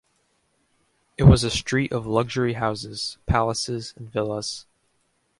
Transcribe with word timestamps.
It 1.15 1.25
was 1.25 1.43
a 1.43 1.51
street 1.51 1.91
of 1.91 2.07
luxury 2.07 2.53
houses, 2.53 3.19
palaces 3.27 3.93
and 3.95 4.11
villas. 4.11 4.65